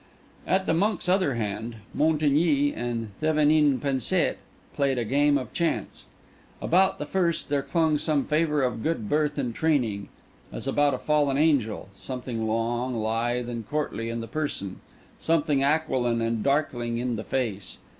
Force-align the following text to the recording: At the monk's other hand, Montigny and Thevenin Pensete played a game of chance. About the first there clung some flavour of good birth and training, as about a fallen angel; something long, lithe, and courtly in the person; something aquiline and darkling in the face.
At 0.47 0.65
the 0.65 0.73
monk's 0.73 1.07
other 1.07 1.35
hand, 1.35 1.75
Montigny 1.93 2.73
and 2.73 3.11
Thevenin 3.21 3.79
Pensete 3.79 4.39
played 4.75 4.97
a 4.97 5.05
game 5.05 5.37
of 5.37 5.53
chance. 5.53 6.07
About 6.59 6.97
the 6.97 7.05
first 7.05 7.49
there 7.49 7.61
clung 7.61 7.99
some 7.99 8.25
flavour 8.25 8.63
of 8.63 8.81
good 8.81 9.07
birth 9.07 9.37
and 9.37 9.53
training, 9.53 10.09
as 10.51 10.65
about 10.65 10.95
a 10.95 10.97
fallen 10.97 11.37
angel; 11.37 11.87
something 11.95 12.47
long, 12.47 12.95
lithe, 12.95 13.47
and 13.47 13.69
courtly 13.69 14.09
in 14.09 14.21
the 14.21 14.27
person; 14.27 14.81
something 15.19 15.61
aquiline 15.63 16.19
and 16.19 16.41
darkling 16.41 16.97
in 16.97 17.15
the 17.15 17.23
face. 17.23 17.77